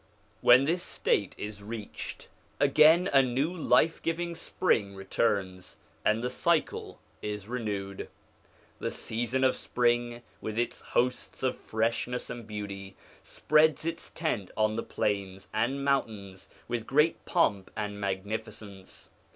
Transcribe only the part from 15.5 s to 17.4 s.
and mountains with great